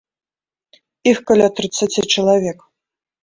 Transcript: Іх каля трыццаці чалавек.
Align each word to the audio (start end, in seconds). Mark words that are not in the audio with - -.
Іх 1.11 1.17
каля 1.31 1.47
трыццаці 1.59 2.01
чалавек. 2.17 2.59